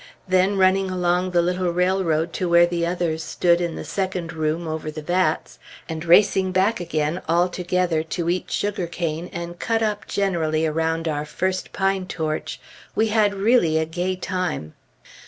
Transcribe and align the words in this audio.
Then 0.27 0.57
running 0.57 0.89
along 0.89 1.29
the 1.29 1.43
little 1.43 1.71
railroad 1.71 2.33
to 2.33 2.49
where 2.49 2.65
the 2.65 2.87
others 2.87 3.23
stood 3.23 3.61
in 3.61 3.75
the 3.75 3.85
second 3.85 4.33
room 4.33 4.67
over 4.67 4.89
the 4.89 5.03
vats, 5.03 5.59
and 5.87 6.03
racing 6.03 6.51
back 6.51 6.79
again 6.79 7.21
all 7.29 7.47
together 7.47 8.01
to 8.17 8.27
eat 8.27 8.49
sugar 8.49 8.87
cane 8.87 9.29
and 9.31 9.59
cut 9.59 9.83
up 9.83 10.07
generally 10.07 10.65
around 10.65 11.07
our 11.07 11.23
first 11.23 11.71
pine 11.71 12.07
torch, 12.07 12.59
we 12.95 13.09
had 13.09 13.35
really 13.35 13.77
a 13.77 13.85
gay 13.85 14.15
time. 14.15 14.73